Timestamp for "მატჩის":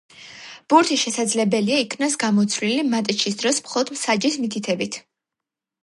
2.95-3.39